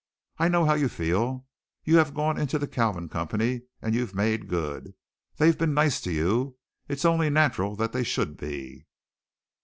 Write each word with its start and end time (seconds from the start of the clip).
"I 0.39 0.47
know 0.47 0.65
how 0.65 0.73
you 0.73 0.89
feel. 0.89 1.45
You 1.83 1.97
have 1.97 2.15
gone 2.15 2.39
into 2.39 2.57
the 2.57 2.67
Kalvin 2.67 3.07
Company 3.07 3.61
and 3.83 3.93
you've 3.93 4.15
made 4.15 4.47
good. 4.47 4.95
They've 5.37 5.55
been 5.55 5.75
nice 5.75 6.01
to 6.01 6.11
you. 6.11 6.57
It's 6.87 7.05
only 7.05 7.29
natural 7.29 7.75
that 7.75 7.91
they 7.91 8.03
should 8.03 8.35
be. 8.35 8.87